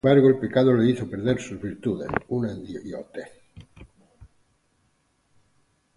[0.03, 2.09] Sin embargo, el pecado le hizo perder sus virtudes.